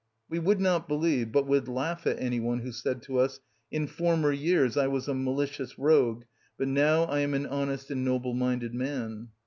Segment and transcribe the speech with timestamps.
[0.29, 3.85] We would not believe but would laugh at any one who said to us, "In
[3.85, 6.23] former years I was a malicious rogue,
[6.57, 9.27] but now I am an honest and noble minded man."